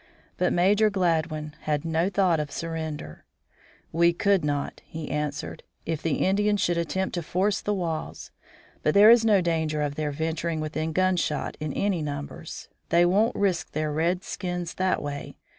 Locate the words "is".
9.11-9.23